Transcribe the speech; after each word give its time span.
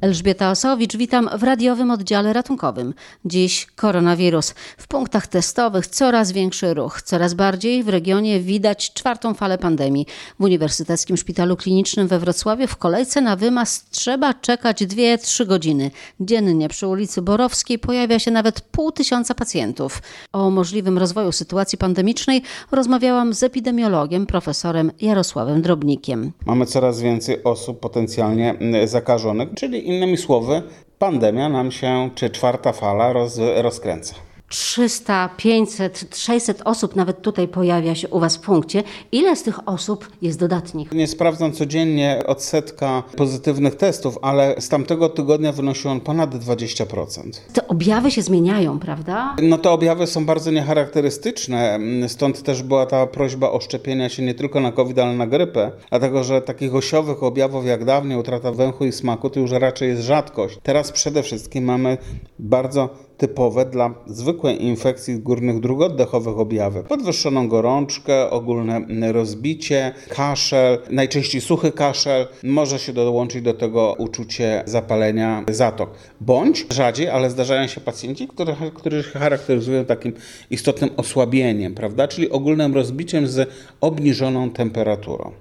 Elżbieta 0.00 0.50
Osowicz, 0.50 0.96
witam 0.96 1.30
w 1.38 1.42
radiowym 1.42 1.90
oddziale 1.90 2.32
ratunkowym. 2.32 2.94
Dziś 3.24 3.66
koronawirus. 3.66 4.54
W 4.76 4.88
punktach 4.88 5.26
testowych 5.26 5.86
coraz 5.86 6.32
większy 6.32 6.74
ruch. 6.74 7.02
Coraz 7.02 7.34
bardziej 7.34 7.82
w 7.82 7.88
regionie 7.88 8.40
widać 8.40 8.92
czwartą 8.92 9.34
falę 9.34 9.58
pandemii. 9.58 10.06
W 10.40 10.44
Uniwersyteckim 10.44 11.16
Szpitalu 11.16 11.56
Klinicznym 11.56 12.08
we 12.08 12.18
Wrocławiu 12.18 12.66
w 12.66 12.76
kolejce 12.76 13.20
na 13.20 13.36
wymaz 13.36 13.84
trzeba 13.90 14.34
czekać 14.34 14.82
2-3 14.82 15.46
godziny. 15.46 15.90
Dziennie 16.20 16.68
przy 16.68 16.86
ulicy 16.86 17.22
Borowskiej 17.22 17.78
pojawia 17.78 18.18
się 18.18 18.30
nawet 18.30 18.60
pół 18.60 18.92
tysiąca 18.92 19.34
pacjentów. 19.34 20.02
O 20.32 20.50
możliwym 20.50 20.98
rozwoju 20.98 21.32
sytuacji 21.32 21.78
pandemicznej 21.78 22.42
rozmawiałam 22.72 23.34
z 23.34 23.42
epidemiologiem, 23.42 24.26
profesorem 24.26 24.92
Jarosławem 25.00 25.62
Drobnikiem. 25.62 26.32
Mamy 26.46 26.66
coraz 26.66 27.00
więcej 27.00 27.44
osób 27.44 27.80
potencjalnie 27.80 28.58
zakażonych, 28.84 29.48
czyli 29.54 29.87
innymi 29.88 30.16
słowy, 30.16 30.62
pandemia 30.98 31.48
nam 31.48 31.72
się, 31.72 32.10
czy 32.14 32.30
czwarta 32.30 32.72
fala 32.72 33.12
roz, 33.12 33.40
rozkręca. 33.56 34.27
300, 34.48 35.28
500, 35.36 36.16
600 36.16 36.62
osób 36.64 36.96
nawet 36.96 37.22
tutaj 37.22 37.48
pojawia 37.48 37.94
się 37.94 38.08
u 38.08 38.20
Was 38.20 38.36
w 38.36 38.40
punkcie. 38.40 38.82
Ile 39.12 39.36
z 39.36 39.42
tych 39.42 39.68
osób 39.68 40.10
jest 40.22 40.38
dodatnich? 40.38 40.92
Nie 40.92 41.06
sprawdzam 41.06 41.52
codziennie 41.52 42.22
odsetka 42.26 43.02
pozytywnych 43.16 43.74
testów, 43.74 44.18
ale 44.22 44.54
z 44.58 44.68
tamtego 44.68 45.08
tygodnia 45.08 45.52
wynosi 45.52 45.88
on 45.88 46.00
ponad 46.00 46.34
20%. 46.34 47.22
Te 47.52 47.68
objawy 47.68 48.10
się 48.10 48.22
zmieniają, 48.22 48.78
prawda? 48.78 49.36
No 49.42 49.58
te 49.58 49.70
objawy 49.70 50.06
są 50.06 50.26
bardzo 50.26 50.50
niecharakterystyczne, 50.50 51.78
stąd 52.08 52.42
też 52.42 52.62
była 52.62 52.86
ta 52.86 53.06
prośba 53.06 53.50
o 53.50 53.60
szczepienia 53.60 54.08
się 54.08 54.22
nie 54.22 54.34
tylko 54.34 54.60
na 54.60 54.72
COVID, 54.72 54.98
ale 54.98 55.14
na 55.14 55.26
grypę, 55.26 55.72
dlatego 55.90 56.24
że 56.24 56.42
takich 56.42 56.74
osiowych 56.74 57.22
objawów 57.22 57.66
jak 57.66 57.84
dawniej, 57.84 58.18
utrata 58.18 58.52
węchu 58.52 58.84
i 58.84 58.92
smaku, 58.92 59.30
to 59.30 59.40
już 59.40 59.50
raczej 59.50 59.88
jest 59.88 60.02
rzadkość. 60.02 60.58
Teraz 60.62 60.92
przede 60.92 61.22
wszystkim 61.22 61.64
mamy 61.64 61.98
bardzo 62.38 63.07
typowe 63.18 63.64
dla 63.64 63.94
zwykłej 64.06 64.64
infekcji 64.64 65.18
górnych 65.18 65.60
dróg 65.60 65.80
oddechowych 65.80 66.38
objawy. 66.38 66.82
Podwyższoną 66.82 67.48
gorączkę, 67.48 68.30
ogólne 68.30 69.12
rozbicie, 69.12 69.94
kaszel, 70.08 70.78
najczęściej 70.90 71.40
suchy 71.40 71.72
kaszel. 71.72 72.26
Może 72.42 72.78
się 72.78 72.92
dołączyć 72.92 73.42
do 73.42 73.54
tego 73.54 73.94
uczucie 73.98 74.62
zapalenia 74.66 75.44
zatok. 75.48 75.90
Bądź 76.20 76.66
rzadziej, 76.70 77.08
ale 77.08 77.30
zdarzają 77.30 77.66
się 77.66 77.80
pacjenci, 77.80 78.28
którzy, 78.74 79.02
charakteryzują 79.02 79.84
takim 79.84 80.12
istotnym 80.50 80.90
osłabieniem, 80.96 81.74
prawda? 81.74 82.08
czyli 82.08 82.30
ogólnym 82.30 82.74
rozbiciem 82.74 83.26
z 83.26 83.50
obniżoną 83.80 84.50
temperaturą. 84.50 85.32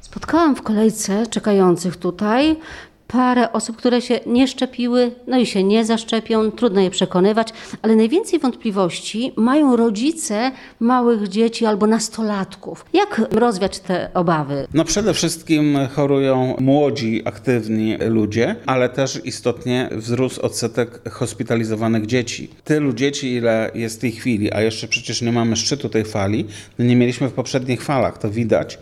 Spotkałam 0.00 0.56
w 0.56 0.62
kolejce 0.62 1.26
czekających 1.26 1.96
tutaj 1.96 2.56
parę 3.08 3.52
osób, 3.52 3.76
które 3.76 4.02
się 4.02 4.20
nie 4.26 4.48
szczepiły, 4.48 5.10
no 5.26 5.38
i 5.38 5.46
się 5.46 5.62
nie 5.62 5.84
zaszczepią, 5.84 6.50
trudno 6.50 6.80
je 6.80 6.90
przekonywać, 6.90 7.48
ale 7.82 7.96
najwięcej 7.96 8.38
wątpliwości 8.38 9.32
mają 9.36 9.76
rodzice 9.76 10.52
małych 10.80 11.28
dzieci 11.28 11.66
albo 11.66 11.86
nastolatków. 11.86 12.84
Jak 12.92 13.20
rozwiać 13.30 13.78
te 13.78 14.10
obawy? 14.14 14.66
No 14.74 14.84
przede 14.84 15.14
wszystkim 15.14 15.78
chorują 15.92 16.56
młodzi, 16.60 17.22
aktywni 17.24 17.96
ludzie, 17.96 18.56
ale 18.66 18.88
też 18.88 19.20
istotnie 19.24 19.88
wzrósł 19.92 20.40
odsetek 20.40 21.10
hospitalizowanych 21.10 22.06
dzieci. 22.06 22.50
Tylu 22.64 22.92
dzieci, 22.92 23.32
ile 23.32 23.70
jest 23.74 23.96
w 23.96 24.00
tej 24.00 24.12
chwili, 24.12 24.52
a 24.52 24.60
jeszcze 24.60 24.88
przecież 24.88 25.22
nie 25.22 25.32
mamy 25.32 25.56
szczytu 25.56 25.88
tej 25.88 26.04
fali, 26.04 26.44
no 26.78 26.84
nie 26.84 26.96
mieliśmy 26.96 27.28
w 27.28 27.32
poprzednich 27.32 27.82
falach, 27.82 28.18
to 28.18 28.30
widać. 28.30 28.78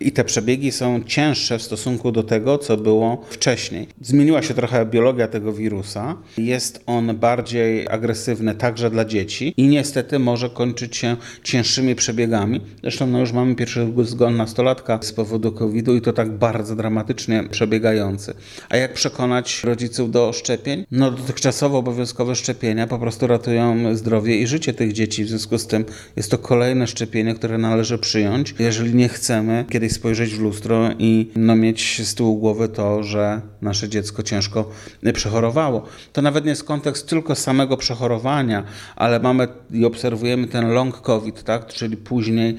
I 0.00 0.12
te 0.12 0.24
przebiegi 0.24 0.72
są 0.72 1.00
cięższe 1.06 1.58
w 1.58 1.62
stosunku 1.62 2.12
do 2.12 2.22
tego, 2.22 2.58
co 2.58 2.76
było 2.76 3.24
wcześniej 3.30 3.67
wcześniej. 3.68 3.88
Zmieniła 4.00 4.42
się 4.42 4.54
trochę 4.54 4.86
biologia 4.86 5.28
tego 5.28 5.52
wirusa. 5.52 6.16
Jest 6.38 6.82
on 6.86 7.16
bardziej 7.16 7.88
agresywny 7.88 8.54
także 8.54 8.90
dla 8.90 9.04
dzieci 9.04 9.54
i 9.56 9.68
niestety 9.68 10.18
może 10.18 10.50
kończyć 10.50 10.96
się 10.96 11.16
cięższymi 11.42 11.94
przebiegami. 11.94 12.60
Zresztą 12.82 13.06
no 13.06 13.20
już 13.20 13.32
mamy 13.32 13.54
pierwszy 13.54 13.88
zgon 14.02 14.36
nastolatka 14.36 14.98
z 15.02 15.12
powodu 15.12 15.52
COVID-u 15.52 15.94
i 15.94 16.00
to 16.00 16.12
tak 16.12 16.30
bardzo 16.30 16.76
dramatycznie 16.76 17.44
przebiegający. 17.50 18.34
A 18.68 18.76
jak 18.76 18.94
przekonać 18.94 19.64
rodziców 19.64 20.10
do 20.10 20.32
szczepień? 20.32 20.86
No 20.90 21.10
dotychczasowo 21.10 21.78
obowiązkowe 21.78 22.36
szczepienia 22.36 22.86
po 22.86 22.98
prostu 22.98 23.26
ratują 23.26 23.96
zdrowie 23.96 24.38
i 24.38 24.46
życie 24.46 24.74
tych 24.74 24.92
dzieci. 24.92 25.24
W 25.24 25.28
związku 25.28 25.58
z 25.58 25.66
tym 25.66 25.84
jest 26.16 26.30
to 26.30 26.38
kolejne 26.38 26.86
szczepienie, 26.86 27.34
które 27.34 27.58
należy 27.58 27.98
przyjąć, 27.98 28.54
jeżeli 28.58 28.94
nie 28.94 29.08
chcemy 29.08 29.64
kiedyś 29.70 29.92
spojrzeć 29.92 30.34
w 30.34 30.40
lustro 30.40 30.90
i 30.98 31.30
no, 31.36 31.56
mieć 31.56 32.06
z 32.06 32.14
tyłu 32.14 32.38
głowy 32.38 32.68
to, 32.68 33.02
że 33.02 33.40
nasze 33.62 33.88
dziecko 33.88 34.22
ciężko 34.22 34.70
przechorowało. 35.14 35.82
To 36.12 36.22
nawet 36.22 36.44
nie 36.44 36.50
jest 36.50 36.64
kontekst 36.64 37.08
tylko 37.08 37.34
samego 37.34 37.76
przechorowania, 37.76 38.64
ale 38.96 39.20
mamy 39.20 39.48
i 39.70 39.84
obserwujemy 39.84 40.46
ten 40.46 40.68
long 40.68 41.00
COVID, 41.00 41.42
tak? 41.42 41.66
czyli 41.66 41.96
później 41.96 42.56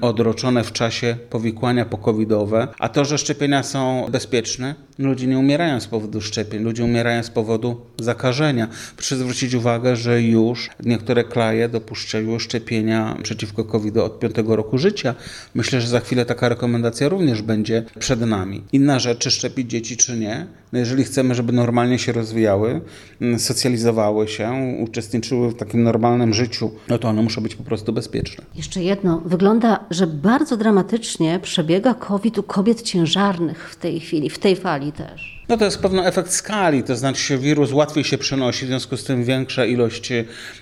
odroczone 0.00 0.64
w 0.64 0.72
czasie 0.72 1.16
powikłania 1.30 1.84
pokowidowe. 1.84 2.68
A 2.78 2.88
to, 2.88 3.04
że 3.04 3.18
szczepienia 3.18 3.62
są 3.62 4.06
bezpieczne, 4.10 4.74
ludzie 4.98 5.26
nie 5.26 5.38
umierają 5.38 5.80
z 5.80 5.86
powodu 5.86 6.20
szczepień, 6.20 6.62
ludzie 6.62 6.84
umierają 6.84 7.22
z 7.22 7.30
powodu 7.30 7.80
zakażenia. 7.98 8.68
Proszę 8.96 9.16
zwrócić 9.16 9.54
uwagę, 9.54 9.96
że 9.96 10.22
już 10.22 10.70
niektóre 10.84 11.24
kraje 11.24 11.68
dopuszczają 11.68 12.38
szczepienia 12.38 13.16
przeciwko 13.22 13.64
COVID 13.64 13.96
od 13.96 14.20
5 14.20 14.34
roku 14.46 14.78
życia. 14.78 15.14
Myślę, 15.54 15.80
że 15.80 15.88
za 15.88 16.00
chwilę 16.00 16.26
taka 16.26 16.48
rekomendacja 16.48 17.08
również 17.08 17.42
będzie 17.42 17.84
przed 17.98 18.20
nami. 18.20 18.62
Inna 18.72 18.98
rzecz, 18.98 19.18
czy 19.18 19.30
szczepić 19.30 19.70
dzieci, 19.70 19.96
czy 19.96 20.16
nie, 20.16 20.37
no 20.72 20.78
jeżeli 20.78 21.04
chcemy, 21.04 21.34
żeby 21.34 21.52
normalnie 21.52 21.98
się 21.98 22.12
rozwijały, 22.12 22.80
mm, 23.20 23.38
socjalizowały 23.38 24.28
się, 24.28 24.76
uczestniczyły 24.80 25.50
w 25.50 25.54
takim 25.54 25.82
normalnym 25.82 26.34
życiu, 26.34 26.70
no 26.88 26.98
to 26.98 27.08
one 27.08 27.22
muszą 27.22 27.40
być 27.40 27.54
po 27.54 27.64
prostu 27.64 27.92
bezpieczne. 27.92 28.44
Jeszcze 28.54 28.82
jedno. 28.82 29.22
Wygląda, 29.24 29.84
że 29.90 30.06
bardzo 30.06 30.56
dramatycznie 30.56 31.40
przebiega 31.42 31.94
COVID 31.94 32.38
u 32.38 32.42
kobiet 32.42 32.82
ciężarnych 32.82 33.70
w 33.70 33.76
tej 33.76 34.00
chwili, 34.00 34.30
w 34.30 34.38
tej 34.38 34.56
fali 34.56 34.92
też. 34.92 35.37
No 35.48 35.56
to 35.56 35.64
jest 35.64 35.78
pewien 35.78 35.98
efekt 35.98 36.32
skali, 36.32 36.82
to 36.82 36.96
znaczy 36.96 37.38
wirus 37.38 37.72
łatwiej 37.72 38.04
się 38.04 38.18
przenosi, 38.18 38.64
w 38.64 38.68
związku 38.68 38.96
z 38.96 39.04
tym 39.04 39.24
większa 39.24 39.64
ilość 39.64 40.12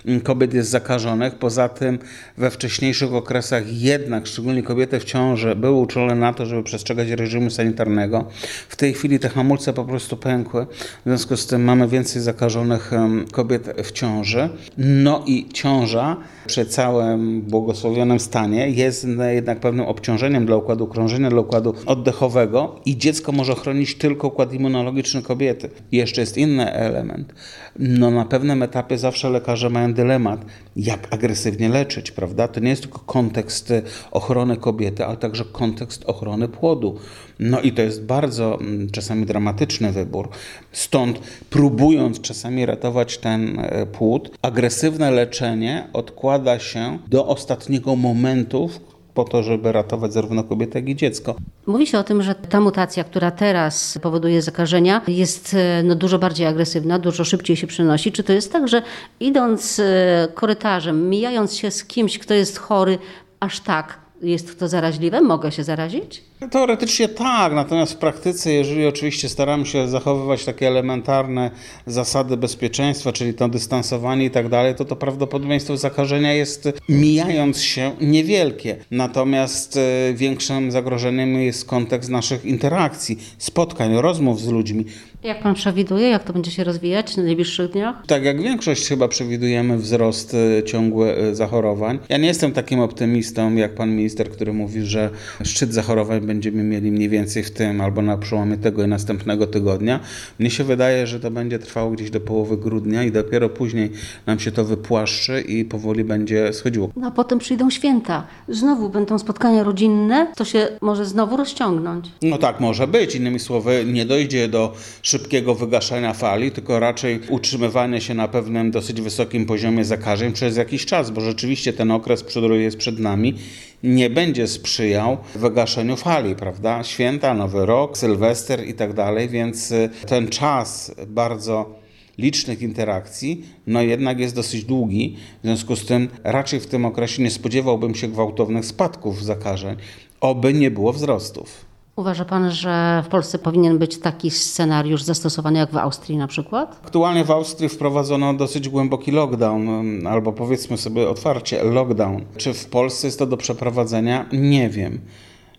mm, 0.06 0.20
kobiet 0.20 0.54
jest 0.54 0.70
zakażonych. 0.70 1.34
Poza 1.34 1.68
tym 1.68 1.98
we 2.36 2.50
wcześniejszych 2.50 3.14
okresach 3.14 3.72
jednak, 3.72 4.26
szczególnie 4.26 4.62
kobiety 4.62 5.00
w 5.00 5.04
ciąży, 5.04 5.56
były 5.56 5.80
uczulone 5.80 6.14
na 6.14 6.32
to, 6.32 6.46
żeby 6.46 6.62
przestrzegać 6.62 7.08
reżimu 7.08 7.50
sanitarnego. 7.50 8.24
W 8.68 8.76
tej 8.76 8.94
chwili 8.94 9.18
te 9.18 9.28
hamulce 9.28 9.72
po 9.72 9.84
prostu 9.84 10.16
pękły, 10.16 10.66
w 11.00 11.02
związku 11.06 11.36
z 11.36 11.46
tym 11.46 11.64
mamy 11.64 11.88
więcej 11.88 12.22
zakażonych 12.22 12.90
kobiet 13.32 13.74
w 13.84 13.92
ciąży. 13.92 14.48
No 14.78 15.24
i 15.26 15.48
ciąża 15.52 16.16
przy 16.46 16.66
całym 16.66 17.42
błogosławionym 17.42 18.20
stanie 18.20 18.70
jest 18.70 19.06
jednak 19.34 19.60
pewnym 19.60 19.86
obciążeniem 19.86 20.46
dla 20.46 20.56
układu 20.56 20.86
krążenia, 20.86 21.30
dla 21.30 21.40
układu 21.40 21.74
oddechowego 21.86 22.80
i 22.84 22.96
dziecko 22.96 23.32
może 23.32 23.54
chronić 23.54 23.94
tylko 23.94 24.28
układ 24.28 24.52
immunologiczny 24.52 24.75
kobiety. 25.22 25.70
I 25.92 25.96
jeszcze 25.96 26.20
jest 26.20 26.38
inny 26.38 26.72
element. 26.72 27.34
No 27.78 28.10
na 28.10 28.24
pewnym 28.24 28.62
etapie 28.62 28.98
zawsze 28.98 29.30
lekarze 29.30 29.70
mają 29.70 29.94
dylemat, 29.94 30.44
jak 30.76 31.14
agresywnie 31.14 31.68
leczyć, 31.68 32.10
prawda? 32.10 32.48
To 32.48 32.60
nie 32.60 32.70
jest 32.70 32.82
tylko 32.82 32.98
kontekst 32.98 33.72
ochrony 34.10 34.56
kobiety, 34.56 35.04
ale 35.04 35.16
także 35.16 35.44
kontekst 35.44 36.04
ochrony 36.04 36.48
płodu. 36.48 36.98
No 37.38 37.60
i 37.60 37.72
to 37.72 37.82
jest 37.82 38.04
bardzo 38.04 38.60
mm, 38.60 38.90
czasami 38.90 39.26
dramatyczny 39.26 39.92
wybór. 39.92 40.28
Stąd 40.72 41.18
próbując 41.50 42.20
czasami 42.20 42.66
ratować 42.66 43.18
ten 43.18 43.58
e, 43.58 43.86
płód, 43.86 44.38
agresywne 44.42 45.10
leczenie 45.10 45.88
odkłada 45.92 46.58
się 46.58 46.98
do 47.08 47.26
ostatniego 47.26 47.96
momentu, 47.96 48.70
po 49.16 49.24
to, 49.24 49.42
żeby 49.42 49.72
ratować 49.72 50.12
zarówno 50.12 50.44
kobietę, 50.44 50.78
jak 50.78 50.88
i 50.88 50.96
dziecko. 50.96 51.34
Mówi 51.66 51.86
się 51.86 51.98
o 51.98 52.04
tym, 52.04 52.22
że 52.22 52.34
ta 52.34 52.60
mutacja, 52.60 53.04
która 53.04 53.30
teraz 53.30 53.98
powoduje 54.02 54.42
zakażenia, 54.42 55.00
jest 55.08 55.54
e, 55.54 55.82
no, 55.82 55.94
dużo 55.94 56.18
bardziej 56.18 56.46
agresywna, 56.46 56.98
dużo 56.98 57.24
szybciej 57.24 57.56
się 57.56 57.66
przenosi. 57.66 58.12
Czy 58.12 58.22
to 58.22 58.32
jest 58.32 58.52
tak, 58.52 58.68
że 58.68 58.82
idąc 59.20 59.78
e, 59.78 60.28
korytarzem, 60.34 61.10
mijając 61.10 61.56
się 61.56 61.70
z 61.70 61.84
kimś, 61.84 62.18
kto 62.18 62.34
jest 62.34 62.58
chory, 62.58 62.98
aż 63.40 63.60
tak 63.60 64.05
jest 64.22 64.58
to 64.58 64.68
zaraźliwe? 64.68 65.20
Mogę 65.20 65.52
się 65.52 65.64
zarazić? 65.64 66.22
Teoretycznie 66.50 67.08
tak, 67.08 67.52
natomiast 67.52 67.92
w 67.92 67.96
praktyce, 67.96 68.52
jeżeli 68.52 68.86
oczywiście 68.86 69.28
staramy 69.28 69.66
się 69.66 69.88
zachowywać 69.88 70.44
takie 70.44 70.68
elementarne 70.68 71.50
zasady 71.86 72.36
bezpieczeństwa, 72.36 73.12
czyli 73.12 73.34
to 73.34 73.48
dystansowanie 73.48 74.24
i 74.24 74.30
tak 74.30 74.48
dalej, 74.48 74.74
to 74.74 74.84
to 74.84 74.96
prawdopodobieństwo 74.96 75.76
zakażenia 75.76 76.32
jest 76.32 76.68
mijając 76.88 77.62
się 77.62 77.92
niewielkie. 78.00 78.76
Natomiast 78.90 79.76
e, 79.76 80.14
większym 80.14 80.70
zagrożeniem 80.70 81.34
jest 81.34 81.64
kontekst 81.64 82.10
naszych 82.10 82.44
interakcji, 82.44 83.18
spotkań, 83.38 83.96
rozmów 83.96 84.40
z 84.40 84.48
ludźmi. 84.48 84.84
Jak 85.26 85.42
pan 85.42 85.54
przewiduje, 85.54 86.08
jak 86.08 86.24
to 86.24 86.32
będzie 86.32 86.50
się 86.50 86.64
rozwijać 86.64 87.14
w 87.14 87.16
najbliższych 87.16 87.70
dniach? 87.70 88.06
Tak, 88.06 88.24
jak 88.24 88.42
większość 88.42 88.88
chyba 88.88 89.08
przewidujemy 89.08 89.78
wzrost 89.78 90.34
y, 90.34 90.62
ciągły 90.66 91.18
y, 91.18 91.34
zachorowań. 91.34 91.98
Ja 92.08 92.18
nie 92.18 92.26
jestem 92.26 92.52
takim 92.52 92.80
optymistą 92.80 93.54
jak 93.54 93.74
pan 93.74 93.90
minister, 93.90 94.30
który 94.30 94.52
mówi, 94.52 94.82
że 94.82 95.10
szczyt 95.44 95.72
zachorowań 95.74 96.20
będziemy 96.20 96.62
mieli 96.62 96.92
mniej 96.92 97.08
więcej 97.08 97.42
w 97.42 97.50
tym 97.50 97.80
albo 97.80 98.02
na 98.02 98.18
przełomie 98.18 98.56
tego 98.56 98.84
i 98.84 98.88
następnego 98.88 99.46
tygodnia. 99.46 100.00
Mnie 100.38 100.50
się 100.50 100.64
wydaje, 100.64 101.06
że 101.06 101.20
to 101.20 101.30
będzie 101.30 101.58
trwało 101.58 101.90
gdzieś 101.90 102.10
do 102.10 102.20
połowy 102.20 102.56
grudnia 102.56 103.02
i 103.04 103.12
dopiero 103.12 103.48
później 103.48 103.90
nam 104.26 104.38
się 104.38 104.52
to 104.52 104.64
wypłaszczy 104.64 105.40
i 105.40 105.64
powoli 105.64 106.04
będzie 106.04 106.52
schodziło. 106.52 106.90
No 106.96 107.06
a 107.06 107.10
potem 107.10 107.38
przyjdą 107.38 107.70
święta. 107.70 108.26
Znowu 108.48 108.88
będą 108.88 109.18
spotkania 109.18 109.64
rodzinne. 109.64 110.32
To 110.36 110.44
się 110.44 110.68
może 110.80 111.06
znowu 111.06 111.36
rozciągnąć. 111.36 112.06
No 112.22 112.38
tak 112.38 112.60
może 112.60 112.86
być. 112.86 113.14
Innymi 113.14 113.38
słowy, 113.38 113.84
nie 113.86 114.06
dojdzie 114.06 114.48
do 114.48 114.72
szybkiego 115.16 115.54
wygaszania 115.54 116.12
fali, 116.12 116.50
tylko 116.50 116.80
raczej 116.80 117.20
utrzymywanie 117.28 118.00
się 118.00 118.14
na 118.14 118.28
pewnym 118.28 118.70
dosyć 118.70 119.00
wysokim 119.00 119.46
poziomie 119.46 119.84
zakażeń 119.84 120.32
przez 120.32 120.56
jakiś 120.56 120.86
czas, 120.86 121.10
bo 121.10 121.20
rzeczywiście 121.20 121.72
ten 121.72 121.90
okres, 121.90 122.22
który 122.22 122.62
jest 122.62 122.76
przed 122.76 122.98
nami, 122.98 123.34
nie 123.82 124.10
będzie 124.10 124.46
sprzyjał 124.46 125.16
wygaszeniu 125.34 125.96
fali, 125.96 126.34
prawda? 126.34 126.84
Święta, 126.84 127.34
Nowy 127.34 127.66
Rok, 127.66 127.98
Sylwester 127.98 128.68
i 128.68 128.74
tak 128.74 128.92
dalej, 128.92 129.28
więc 129.28 129.70
y, 129.70 129.90
ten 130.06 130.28
czas 130.28 130.94
bardzo 131.06 131.74
licznych 132.18 132.62
interakcji, 132.62 133.44
no 133.66 133.82
jednak 133.82 134.20
jest 134.20 134.34
dosyć 134.34 134.64
długi. 134.64 135.16
W 135.42 135.46
związku 135.46 135.76
z 135.76 135.86
tym 135.86 136.08
raczej 136.24 136.60
w 136.60 136.66
tym 136.66 136.84
okresie 136.84 137.22
nie 137.22 137.30
spodziewałbym 137.30 137.94
się 137.94 138.08
gwałtownych 138.08 138.64
spadków 138.64 139.24
zakażeń, 139.24 139.76
oby 140.20 140.54
nie 140.54 140.70
było 140.70 140.92
wzrostów. 140.92 141.75
Uważa 141.96 142.24
pan, 142.24 142.50
że 142.50 143.02
w 143.06 143.08
Polsce 143.08 143.38
powinien 143.38 143.78
być 143.78 143.98
taki 143.98 144.30
scenariusz 144.30 145.02
zastosowany 145.02 145.58
jak 145.58 145.70
w 145.70 145.76
Austrii 145.76 146.18
na 146.18 146.26
przykład? 146.26 146.80
Aktualnie 146.84 147.24
w 147.24 147.30
Austrii 147.30 147.68
wprowadzono 147.68 148.34
dosyć 148.34 148.68
głęboki 148.68 149.10
lockdown, 149.12 149.68
albo 150.06 150.32
powiedzmy 150.32 150.78
sobie 150.78 151.08
otwarcie 151.08 151.64
lockdown. 151.64 152.24
Czy 152.36 152.54
w 152.54 152.66
Polsce 152.66 153.06
jest 153.06 153.18
to 153.18 153.26
do 153.26 153.36
przeprowadzenia? 153.36 154.26
Nie 154.32 154.68
wiem. 154.68 155.00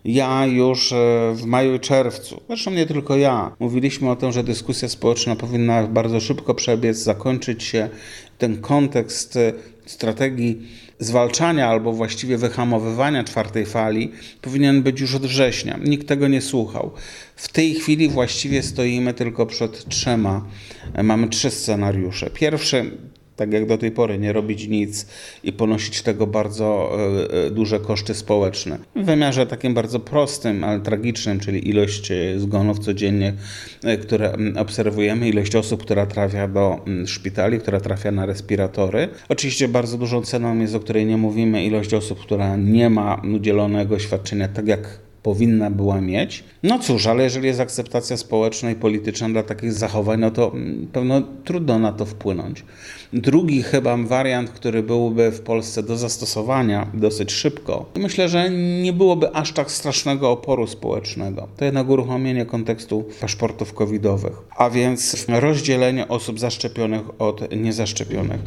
Ja 0.05 0.45
już 0.45 0.91
e, 0.91 0.95
w 1.35 1.45
maju 1.45 1.75
i 1.75 1.79
czerwcu, 1.79 2.41
zresztą 2.47 2.71
nie 2.71 2.85
tylko 2.85 3.17
ja, 3.17 3.51
mówiliśmy 3.59 4.09
o 4.09 4.15
tym, 4.15 4.31
że 4.31 4.43
dyskusja 4.43 4.89
społeczna 4.89 5.35
powinna 5.35 5.87
bardzo 5.87 6.19
szybko 6.19 6.53
przebiec, 6.53 6.97
zakończyć 6.97 7.63
się. 7.63 7.89
Ten 8.37 8.61
kontekst 8.61 9.35
e, 9.35 9.53
strategii 9.87 10.61
zwalczania 10.99 11.67
albo 11.67 11.93
właściwie 11.93 12.37
wyhamowywania 12.37 13.23
czwartej 13.23 13.65
fali 13.65 14.11
powinien 14.41 14.83
być 14.83 15.01
już 15.01 15.15
od 15.15 15.25
września. 15.25 15.79
Nikt 15.83 16.07
tego 16.07 16.27
nie 16.27 16.41
słuchał. 16.41 16.91
W 17.35 17.47
tej 17.47 17.73
chwili 17.73 18.09
właściwie 18.09 18.63
stoimy 18.63 19.13
tylko 19.13 19.45
przed 19.45 19.85
trzema. 19.85 20.45
E, 20.93 21.03
mamy 21.03 21.27
trzy 21.27 21.51
scenariusze. 21.51 22.29
Pierwszy 22.29 22.91
tak 23.37 23.53
jak 23.53 23.65
do 23.65 23.77
tej 23.77 23.91
pory, 23.91 24.17
nie 24.19 24.33
robić 24.33 24.67
nic 24.67 25.07
i 25.43 25.53
ponosić 25.53 26.01
tego 26.01 26.27
bardzo 26.27 26.97
e, 27.33 27.45
e, 27.45 27.51
duże 27.51 27.79
koszty 27.79 28.13
społeczne. 28.13 28.77
W 28.95 29.05
wymiarze 29.05 29.47
takim 29.47 29.73
bardzo 29.73 29.99
prostym, 29.99 30.63
ale 30.63 30.79
tragicznym, 30.79 31.39
czyli 31.39 31.69
ilość 31.69 32.11
e, 32.11 32.39
zgonów 32.39 32.79
codziennie, 32.79 33.33
które 34.01 34.37
obserwujemy, 34.57 35.29
ilość 35.29 35.55
osób, 35.55 35.83
która 35.83 36.05
trafia 36.05 36.47
do 36.47 36.85
szpitali, 37.05 37.59
która 37.59 37.79
trafia 37.79 38.11
na 38.11 38.25
respiratory. 38.25 39.09
Oczywiście 39.29 39.67
bardzo 39.67 39.97
dużą 39.97 40.21
ceną 40.21 40.59
jest, 40.59 40.75
o 40.75 40.79
której 40.79 41.05
nie 41.05 41.17
mówimy, 41.17 41.63
ilość 41.63 41.93
osób, 41.93 42.19
która 42.19 42.55
nie 42.55 42.89
ma 42.89 43.21
udzielonego 43.35 43.99
świadczenia 43.99 44.47
tak 44.47 44.67
jak 44.67 45.06
powinna 45.23 45.71
była 45.71 46.01
mieć. 46.01 46.43
No 46.63 46.79
cóż, 46.79 47.07
ale 47.07 47.23
jeżeli 47.23 47.47
jest 47.47 47.59
akceptacja 47.59 48.17
społeczna 48.17 48.71
i 48.71 48.75
polityczna 48.75 49.29
dla 49.29 49.43
takich 49.43 49.73
zachowań, 49.73 50.19
no 50.19 50.31
to 50.31 50.51
mm, 50.53 50.87
pewno 50.93 51.21
trudno 51.43 51.79
na 51.79 51.91
to 51.91 52.05
wpłynąć. 52.05 52.63
Drugi 53.13 53.63
chyba 53.63 53.97
wariant, 53.97 54.49
który 54.49 54.83
byłby 54.83 55.31
w 55.31 55.41
Polsce 55.41 55.83
do 55.83 55.97
zastosowania 55.97 56.87
dosyć 56.93 57.31
szybko, 57.31 57.85
myślę, 57.95 58.29
że 58.29 58.49
nie 58.81 58.93
byłoby 58.93 59.35
aż 59.35 59.51
tak 59.51 59.71
strasznego 59.71 60.31
oporu 60.31 60.67
społecznego. 60.67 61.47
To 61.57 61.65
jednak 61.65 61.89
uruchomienie 61.89 62.45
kontekstu 62.45 63.05
paszportów 63.21 63.73
covidowych, 63.73 64.33
a 64.57 64.69
więc 64.69 65.25
rozdzielenie 65.29 66.07
osób 66.07 66.39
zaszczepionych 66.39 67.21
od 67.21 67.55
niezaszczepionych. 67.55 68.41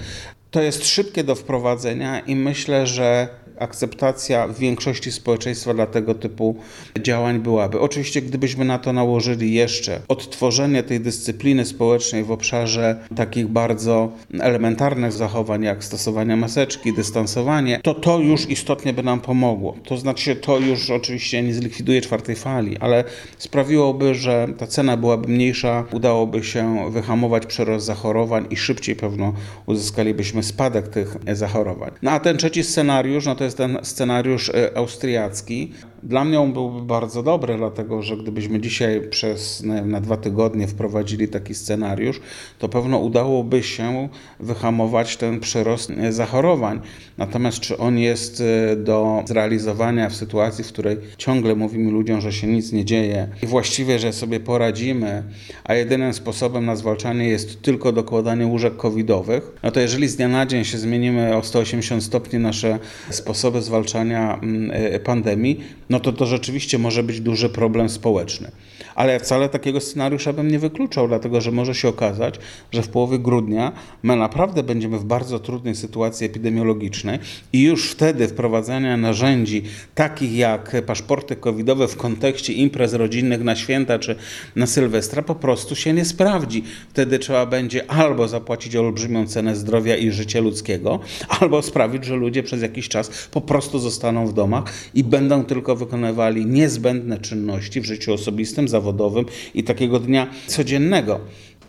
To 0.51 0.63
jest 0.63 0.87
szybkie 0.87 1.25
do 1.25 1.35
wprowadzenia 1.35 2.21
i 2.21 2.37
myślę, 2.37 2.87
że 2.87 3.29
akceptacja 3.61 4.49
w 4.49 4.59
większości 4.59 5.13
społeczeństwa 5.13 5.75
dla 5.75 5.87
tego 5.87 6.15
typu 6.15 6.57
działań 7.03 7.39
byłaby. 7.39 7.81
Oczywiście, 7.81 8.23
gdybyśmy 8.23 8.65
na 8.65 8.79
to 8.79 8.93
nałożyli 8.93 9.55
jeszcze 9.55 10.01
odtworzenie 10.09 10.83
tej 10.83 11.01
dyscypliny 11.01 11.65
społecznej 11.65 12.25
w 12.25 12.31
obszarze 12.31 12.97
takich 13.17 13.49
bardzo 13.49 14.13
elementarnych 14.41 15.13
zachowań, 15.13 15.63
jak 15.63 15.85
stosowanie 15.85 16.37
maseczki, 16.37 16.93
dystansowanie, 16.93 17.81
to 17.83 17.95
to 17.95 18.19
już 18.19 18.51
istotnie 18.51 18.93
by 18.93 19.03
nam 19.03 19.21
pomogło. 19.21 19.77
To 19.85 19.97
znaczy, 19.97 20.37
to 20.37 20.59
już 20.59 20.91
oczywiście 20.91 21.43
nie 21.43 21.55
zlikwiduje 21.55 22.01
czwartej 22.01 22.37
fali, 22.37 22.79
ale 22.79 23.05
sprawiłoby, 23.39 24.15
że 24.15 24.49
ta 24.59 24.67
cena 24.67 24.97
byłaby 24.97 25.29
mniejsza, 25.29 25.85
udałoby 25.93 26.45
się 26.45 26.91
wyhamować 26.91 27.47
przerost 27.47 27.87
zachorowań 27.87 28.47
i 28.51 28.57
szybciej 28.57 28.97
pewno 28.97 29.33
uzyskalibyśmy 29.67 30.43
spadek 30.43 30.89
tych 30.89 31.17
zachorowań. 31.33 31.91
No 32.03 32.11
a 32.11 32.21
ten 32.21 32.37
trzeci 32.37 32.65
scenariusz, 32.65 33.27
no 33.27 33.35
to 33.35 33.45
jest 33.45 33.50
jest 33.51 33.59
ten 33.59 33.79
scenariusz 33.83 34.49
e, 34.49 34.77
austriacki. 34.77 35.73
Dla 36.03 36.25
mnie 36.25 36.41
on 36.41 36.53
byłby 36.53 36.83
bardzo 36.83 37.23
dobry, 37.23 37.57
dlatego 37.57 38.03
że 38.03 38.17
gdybyśmy 38.17 38.61
dzisiaj 38.61 39.01
przez 39.11 39.63
na, 39.63 39.85
na 39.85 40.01
dwa 40.01 40.17
tygodnie 40.17 40.67
wprowadzili 40.67 41.29
taki 41.29 41.55
scenariusz, 41.55 42.21
to 42.59 42.69
pewno 42.69 42.99
udałoby 42.99 43.63
się 43.63 44.09
wyhamować 44.41 45.17
ten 45.17 45.41
przyrost 45.41 45.91
e, 45.91 46.13
zachorowań. 46.13 46.81
Natomiast 47.19 47.61
czy 47.61 47.79
on 47.79 47.99
jest 47.99 48.43
e, 48.73 48.77
do 48.77 49.23
zrealizowania 49.27 50.09
w 50.09 50.15
sytuacji, 50.15 50.65
w 50.65 50.69
której 50.69 50.97
ciągle 51.17 51.55
mówimy 51.55 51.91
ludziom, 51.91 52.21
że 52.21 52.33
się 52.33 52.47
nic 52.47 52.73
nie 52.73 52.85
dzieje 52.85 53.29
i 53.43 53.47
właściwie, 53.47 53.99
że 53.99 54.13
sobie 54.13 54.41
poradzimy, 54.41 55.23
a 55.65 55.75
jedynym 55.75 56.15
sposobem 56.15 56.67
na 56.67 56.77
zwalczanie 56.77 57.29
jest 57.29 57.63
tylko 57.63 57.93
dokładanie 57.93 58.47
łóżek 58.47 58.77
covidowych, 58.77 59.53
no 59.63 59.71
to 59.71 59.81
jeżeli 59.81 60.09
z 60.09 60.17
dnia 60.17 60.29
na 60.29 60.47
dzień 60.47 60.65
się 60.65 60.79
zmienimy 60.79 61.37
o 61.37 61.43
180 61.43 62.05
stopni 62.05 62.39
nasze 62.39 62.79
sposoby 63.11 63.63
zwalczania 63.63 64.39
mm, 64.43 64.71
e, 64.75 65.01
pandemii, 65.01 65.61
no 65.91 66.01
to 66.01 66.13
to 66.13 66.27
rzeczywiście 66.27 66.79
może 66.79 67.03
być 67.03 67.21
duży 67.21 67.49
problem 67.49 67.89
społeczny. 67.89 68.51
Ale 68.95 69.13
ja 69.13 69.19
wcale 69.19 69.49
takiego 69.49 69.81
scenariusza 69.81 70.33
bym 70.33 70.51
nie 70.51 70.59
wykluczał, 70.59 71.09
dlatego 71.09 71.41
że 71.41 71.51
może 71.51 71.75
się 71.75 71.89
okazać, 71.89 72.35
że 72.73 72.83
w 72.83 72.89
połowie 72.89 73.19
grudnia 73.19 73.73
my 74.03 74.17
naprawdę 74.17 74.63
będziemy 74.63 74.99
w 74.99 75.05
bardzo 75.05 75.39
trudnej 75.39 75.75
sytuacji 75.75 76.27
epidemiologicznej 76.27 77.19
i 77.53 77.63
już 77.63 77.91
wtedy 77.91 78.29
wprowadzania 78.29 78.97
narzędzi 78.97 79.63
takich 79.95 80.37
jak 80.37 80.77
paszporty 80.87 81.37
covidowe 81.37 81.89
w 81.89 81.97
kontekście 81.97 82.53
imprez 82.53 82.95
rodzinnych 82.95 83.45
na 83.45 83.57
święta 83.57 83.99
czy 83.99 84.17
na 84.57 84.67
Sylwestra 84.67 85.23
po 85.23 85.35
prostu 85.35 85.77
się 85.77 85.93
nie 85.93 86.05
sprawdzi. 86.05 86.65
Wtedy 86.91 87.19
trzeba 87.19 87.47
będzie 87.47 87.91
albo 87.91 88.29
zapłacić 88.29 88.77
olbrzymią 88.77 89.27
cenę 89.27 89.57
zdrowia 89.57 89.97
i 89.97 90.11
życia 90.11 90.41
ludzkiego, 90.41 91.01
albo 91.41 91.63
sprawić, 91.63 92.05
że 92.05 92.17
ludzie 92.17 92.43
przez 92.43 92.63
jakiś 92.63 92.89
czas 92.89 93.29
po 93.31 93.41
prostu 93.41 93.79
zostaną 93.79 94.27
w 94.27 94.33
domach 94.33 94.73
i 94.95 95.05
będą 95.05 95.45
tylko 95.45 95.77
wykonywali 95.81 96.47
niezbędne 96.47 97.19
czynności 97.19 97.81
w 97.81 97.85
życiu 97.85 98.15
osobistym, 98.15 98.69
zawodowym 98.69 99.25
i 99.55 99.65
takiego 99.65 99.99
dnia 99.99 100.27
codziennego. 100.47 101.21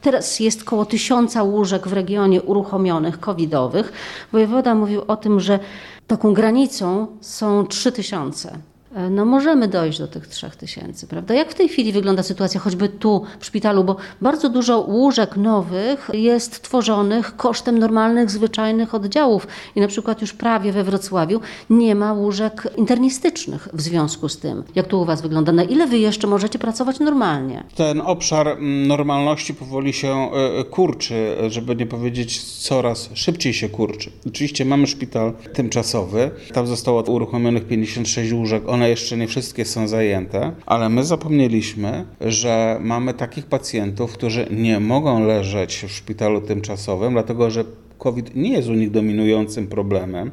Teraz 0.01 0.39
jest 0.39 0.61
około 0.61 0.85
tysiąca 0.85 1.43
łóżek 1.43 1.87
w 1.87 1.93
regionie 1.93 2.41
uruchomionych, 2.41 3.19
covidowych. 3.19 3.91
Wojewoda 4.31 4.75
mówił 4.75 5.01
o 5.07 5.15
tym, 5.17 5.39
że 5.39 5.59
taką 6.07 6.33
granicą 6.33 7.07
są 7.21 7.67
trzy 7.67 7.91
tysiące. 7.91 8.49
E, 8.49 8.70
no 9.11 9.25
możemy 9.25 9.67
dojść 9.67 9.99
do 9.99 10.07
tych 10.07 10.27
3000, 10.27 11.07
prawda? 11.07 11.33
Jak 11.33 11.51
w 11.51 11.53
tej 11.53 11.69
chwili 11.69 11.91
wygląda 11.91 12.23
sytuacja 12.23 12.59
choćby 12.59 12.89
tu 12.89 13.21
w 13.39 13.45
szpitalu, 13.45 13.83
bo 13.83 13.95
bardzo 14.21 14.49
dużo 14.49 14.79
łóżek 14.79 15.37
nowych 15.37 16.09
jest 16.13 16.61
tworzonych 16.61 17.35
kosztem 17.35 17.79
normalnych, 17.79 18.31
zwyczajnych 18.31 18.95
oddziałów 18.95 19.47
i 19.75 19.81
na 19.81 19.87
przykład 19.87 20.21
już 20.21 20.33
prawie 20.33 20.71
we 20.71 20.83
Wrocławiu 20.83 21.39
nie 21.69 21.95
ma 21.95 22.13
łóżek 22.13 22.67
internistycznych 22.77 23.67
w 23.73 23.81
związku 23.81 24.29
z 24.29 24.37
tym. 24.37 24.63
Jak 24.75 24.87
tu 24.87 25.01
u 25.01 25.05
Was 25.05 25.21
wygląda? 25.21 25.51
Na 25.51 25.63
ile 25.63 25.87
Wy 25.87 25.97
jeszcze 25.97 26.27
możecie 26.27 26.59
pracować 26.59 26.99
normalnie? 26.99 27.63
Ten 27.75 28.01
obszar 28.01 28.47
mm, 28.47 28.87
normalności 28.87 29.53
powoli 29.53 29.93
się 29.93 30.07
e, 30.07 30.59
e, 30.59 30.63
kurczy, 30.63 31.37
żeby 31.47 31.75
nie 31.75 31.85
powiedzieć 31.85 32.43
coraz 32.43 33.09
szybciej 33.13 33.53
się 33.53 33.69
kurczy. 33.69 34.11
Oczywiście 34.27 34.65
mamy 34.65 34.87
szpital 34.87 35.33
tymczasowy, 35.53 36.31
tam 36.53 36.67
zostało 36.67 37.01
uruchomionych 37.01 37.67
56 37.67 38.33
łóżek, 38.33 38.63
one 38.81 38.89
jeszcze 38.89 39.17
nie 39.17 39.27
wszystkie 39.27 39.65
są 39.65 39.87
zajęte, 39.87 40.51
ale 40.65 40.89
my 40.89 41.03
zapomnieliśmy, 41.03 42.05
że 42.21 42.77
mamy 42.81 43.13
takich 43.13 43.45
pacjentów, 43.45 44.13
którzy 44.13 44.47
nie 44.51 44.79
mogą 44.79 45.25
leżeć 45.25 45.85
w 45.87 45.91
szpitalu 45.91 46.41
tymczasowym, 46.41 47.13
dlatego 47.13 47.51
że 47.51 47.63
COVID 47.97 48.35
nie 48.35 48.51
jest 48.51 48.69
u 48.69 48.73
nich 48.73 48.91
dominującym 48.91 49.67
problemem, 49.67 50.31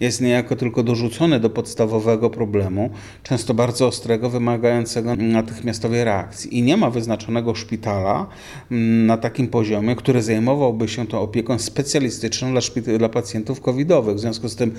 jest 0.00 0.20
niejako 0.20 0.56
tylko 0.56 0.82
dorzucony 0.82 1.40
do 1.40 1.50
podstawowego 1.50 2.30
problemu, 2.30 2.90
często 3.22 3.54
bardzo 3.54 3.86
ostrego, 3.86 4.30
wymagającego 4.30 5.16
natychmiastowej 5.16 6.04
reakcji. 6.04 6.58
I 6.58 6.62
nie 6.62 6.76
ma 6.76 6.90
wyznaczonego 6.90 7.54
szpitala 7.54 8.26
mm, 8.70 9.06
na 9.06 9.16
takim 9.16 9.48
poziomie, 9.48 9.96
który 9.96 10.22
zajmowałby 10.22 10.88
się 10.88 11.06
tą 11.06 11.20
opieką 11.20 11.58
specjalistyczną 11.58 12.52
dla, 12.52 12.60
dla 12.98 13.08
pacjentów 13.08 13.60
covidowych. 13.60 14.16
W 14.16 14.20
związku 14.20 14.48
z 14.48 14.56
tym 14.56 14.74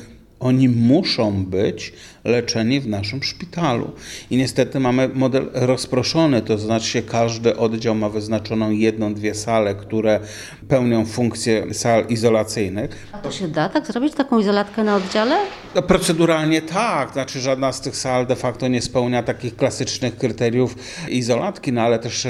oni 0.46 0.70
muszą 0.70 1.46
być 1.46 1.94
leczeni 2.24 2.80
w 2.80 2.88
naszym 2.88 3.24
szpitalu. 3.24 3.92
I 4.30 4.38
niestety 4.38 4.80
mamy 4.80 5.10
model 5.14 5.50
rozproszony, 5.54 6.42
to 6.42 6.58
znaczy 6.58 7.04
każdy 7.04 7.58
oddział 7.58 7.96
ma 7.96 8.10
wyznaczoną 8.10 8.72
jedną, 8.72 9.14
dwie 9.14 9.36
sale, 9.36 9.76
które 9.76 10.20
pełnią 10.68 11.06
funkcję 11.06 11.74
sal 11.74 12.06
izolacyjnych. 12.10 13.08
A 13.12 13.18
to 13.18 13.32
się 13.32 13.48
da 13.48 13.70
tak 13.70 13.88
zrobić, 13.88 14.14
taką 14.14 14.40
izolatkę 14.40 14.84
na 14.84 14.96
oddziale? 14.96 15.38
No, 15.76 15.82
proceduralnie 15.82 16.62
tak, 16.62 17.14
znaczy 17.14 17.40
żadna 17.40 17.72
z 17.72 17.82
tych 17.82 17.96
sal 17.96 18.28
de 18.28 18.36
facto 18.36 18.68
nie 18.68 18.82
spełnia 18.82 19.24
takich 19.24 19.56
klasycznych 19.56 20.18
kryteriów 20.18 20.76
izolatki, 21.10 21.74
no 21.74 21.82
ale 21.82 22.00
też 22.00 22.28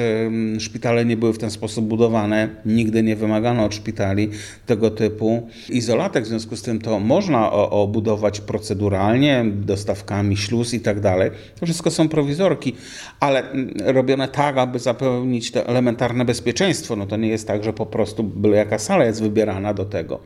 szpitale 0.60 1.06
nie 1.06 1.18
były 1.18 1.34
w 1.34 1.38
ten 1.38 1.52
sposób 1.52 1.86
budowane. 1.86 2.50
Nigdy 2.66 3.04
nie 3.04 3.16
wymagano 3.16 3.66
od 3.66 3.76
szpitali 3.76 4.30
tego 4.66 4.92
typu 4.92 5.50
izolatek, 5.70 6.24
w 6.24 6.28
związku 6.28 6.56
z 6.56 6.62
tym 6.62 6.80
to 6.80 7.00
można 7.00 7.52
obudować 7.52 8.42
proceduralnie, 8.42 9.46
dostawkami 9.56 10.38
śluz 10.38 10.74
i 10.74 10.80
tak 10.80 11.00
dalej. 11.00 11.32
To 11.60 11.66
wszystko 11.66 11.92
są 11.92 12.10
prowizorki, 12.10 12.76
ale 13.20 13.44
robione 13.86 14.28
tak, 14.28 14.58
aby 14.58 14.80
zapewnić 14.80 15.52
to 15.52 15.68
elementarne 15.68 16.26
bezpieczeństwo. 16.26 16.96
No 16.96 17.06
to 17.06 17.18
nie 17.18 17.28
jest 17.28 17.48
tak, 17.48 17.64
że 17.64 17.74
po 17.74 17.86
prostu 17.86 18.24
byle 18.24 18.58
jaka 18.58 18.80
sala 18.80 19.06
jest 19.06 19.22
wybierana 19.22 19.74
do 19.74 19.86
tego. 19.86 20.20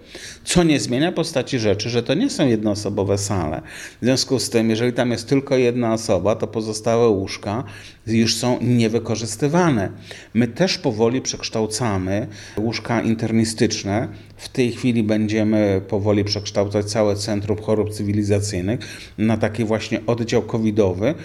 Co 0.43 0.63
nie 0.63 0.79
zmienia 0.79 1.11
postaci 1.11 1.59
rzeczy, 1.59 1.89
że 1.89 2.03
to 2.03 2.13
nie 2.13 2.29
są 2.29 2.47
jednoosobowe 2.47 3.08
sale. 3.17 3.61
W 4.01 4.05
związku 4.05 4.39
z 4.39 4.49
tym, 4.49 4.69
jeżeli 4.69 4.93
tam 4.93 5.11
jest 5.11 5.29
tylko 5.29 5.57
jedna 5.57 5.93
osoba, 5.93 6.35
to 6.35 6.47
pozostałe 6.47 7.07
łóżka 7.07 7.63
już 8.07 8.35
są 8.35 8.57
niewykorzystywane. 8.61 9.89
My 10.33 10.47
też 10.47 10.77
powoli 10.77 11.21
przekształcamy 11.21 12.27
łóżka 12.57 13.01
internistyczne. 13.01 14.07
W 14.37 14.49
tej 14.49 14.71
chwili 14.71 15.03
będziemy 15.03 15.81
powoli 15.87 16.23
przekształcać 16.23 16.85
całe 16.85 17.15
Centrum 17.15 17.61
Chorób 17.61 17.89
Cywilizacyjnych 17.93 18.79
na 19.17 19.37
taki 19.37 19.63
właśnie 19.63 20.05
oddział 20.05 20.41
covidowy, 20.41 21.15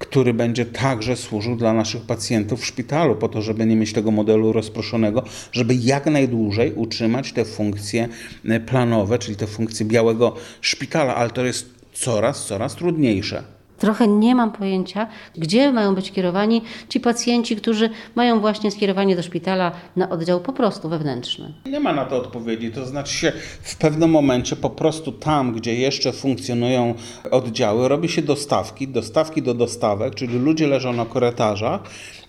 który 0.00 0.34
będzie 0.34 0.66
także 0.66 1.16
służył 1.16 1.56
dla 1.56 1.72
naszych 1.72 2.02
pacjentów 2.02 2.60
w 2.60 2.66
szpitalu, 2.66 3.16
po 3.16 3.28
to, 3.28 3.42
żeby 3.42 3.66
nie 3.66 3.76
mieć 3.76 3.92
tego 3.92 4.10
modelu 4.10 4.52
rozproszonego, 4.52 5.22
żeby 5.52 5.74
jak 5.74 6.06
najdłużej 6.06 6.72
utrzymać 6.72 7.32
te 7.32 7.44
funkcje 7.44 8.08
e, 8.44 8.60
planowe, 8.60 9.18
czyli 9.18 9.36
te 9.36 9.46
funkcje 9.46 9.86
białego 9.86 10.34
szpitala, 10.60 11.14
ale 11.14 11.30
to 11.30 11.44
jest 11.44 11.74
coraz, 11.92 12.46
coraz 12.46 12.74
trudniejsze 12.74 13.59
trochę 13.80 14.08
nie 14.08 14.34
mam 14.34 14.52
pojęcia, 14.52 15.06
gdzie 15.36 15.72
mają 15.72 15.94
być 15.94 16.12
kierowani 16.12 16.62
ci 16.88 17.00
pacjenci, 17.00 17.56
którzy 17.56 17.90
mają 18.14 18.40
właśnie 18.40 18.70
skierowanie 18.70 19.16
do 19.16 19.22
szpitala 19.22 19.72
na 19.96 20.10
oddział 20.10 20.40
po 20.40 20.52
prostu 20.52 20.88
wewnętrzny. 20.88 21.54
Nie 21.66 21.80
ma 21.80 21.92
na 21.92 22.04
to 22.04 22.16
odpowiedzi. 22.16 22.70
To 22.70 22.86
znaczy 22.86 23.14
się 23.14 23.32
w 23.62 23.76
pewnym 23.76 24.10
momencie 24.10 24.56
po 24.56 24.70
prostu 24.70 25.12
tam, 25.12 25.52
gdzie 25.52 25.74
jeszcze 25.74 26.12
funkcjonują 26.12 26.94
oddziały, 27.30 27.88
robi 27.88 28.08
się 28.08 28.22
dostawki, 28.22 28.88
dostawki 28.88 29.42
do 29.42 29.54
dostawek, 29.54 30.14
czyli 30.14 30.38
ludzie 30.38 30.66
leżą 30.66 30.92
na 30.92 31.04
korytarzach. 31.04 31.80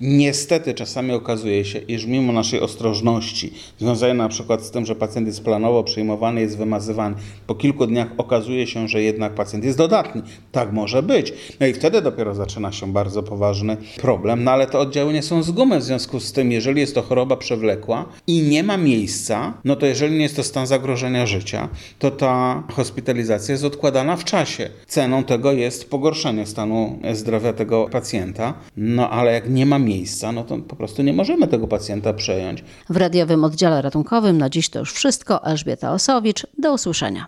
Niestety 0.01 0.73
czasami 0.73 1.13
okazuje 1.13 1.65
się, 1.65 1.79
iż 1.79 2.05
mimo 2.05 2.33
naszej 2.33 2.59
ostrożności, 2.59 3.53
związanej 3.79 4.17
na 4.17 4.29
przykład 4.29 4.61
z 4.61 4.71
tym, 4.71 4.85
że 4.85 4.95
pacjent 4.95 5.27
jest 5.27 5.43
planowo 5.43 5.83
przyjmowany, 5.83 6.41
jest 6.41 6.57
wymazywany, 6.57 7.15
po 7.47 7.55
kilku 7.55 7.87
dniach 7.87 8.07
okazuje 8.17 8.67
się, 8.67 8.87
że 8.87 9.01
jednak 9.01 9.35
pacjent 9.35 9.63
jest 9.63 9.77
dodatni. 9.77 10.21
Tak 10.51 10.71
może 10.71 11.03
być. 11.03 11.33
No 11.59 11.67
i 11.67 11.73
wtedy 11.73 12.01
dopiero 12.01 12.35
zaczyna 12.35 12.71
się 12.71 12.93
bardzo 12.93 13.23
poważny 13.23 13.77
problem, 14.01 14.43
no 14.43 14.51
ale 14.51 14.67
te 14.67 14.79
oddziały 14.79 15.13
nie 15.13 15.23
są 15.23 15.43
z 15.43 15.51
gumy, 15.51 15.79
w 15.79 15.83
związku 15.83 16.19
z 16.19 16.31
tym, 16.31 16.51
jeżeli 16.51 16.81
jest 16.81 16.95
to 16.95 17.01
choroba 17.01 17.37
przewlekła 17.37 18.05
i 18.27 18.41
nie 18.41 18.63
ma 18.63 18.77
miejsca, 18.77 19.53
no 19.65 19.75
to 19.75 19.85
jeżeli 19.85 20.15
nie 20.15 20.23
jest 20.23 20.35
to 20.35 20.43
stan 20.43 20.67
zagrożenia 20.67 21.25
życia, 21.25 21.69
to 21.99 22.11
ta 22.11 22.63
hospitalizacja 22.71 23.51
jest 23.51 23.65
odkładana 23.65 24.15
w 24.15 24.23
czasie. 24.23 24.69
Ceną 24.87 25.23
tego 25.23 25.51
jest 25.51 25.89
pogorszenie 25.89 26.45
stanu 26.45 26.99
zdrowia 27.13 27.53
tego 27.53 27.89
pacjenta, 27.91 28.53
no 28.77 29.09
ale 29.09 29.33
jak 29.33 29.49
nie 29.49 29.65
ma 29.65 29.79
miejsca, 29.79 30.31
no 30.31 30.43
to 30.43 30.57
po 30.57 30.75
prostu 30.75 31.01
nie 31.03 31.13
możemy 31.13 31.47
tego 31.47 31.67
pacjenta 31.67 32.13
przejąć. 32.13 32.63
W 32.89 32.97
radiowym 32.97 33.43
oddziale 33.43 33.81
ratunkowym 33.81 34.37
na 34.37 34.49
dziś 34.49 34.69
to 34.69 34.79
już 34.79 34.93
wszystko. 34.93 35.45
Elżbieta 35.45 35.93
Osowicz, 35.93 36.47
do 36.57 36.73
usłyszenia. 36.73 37.27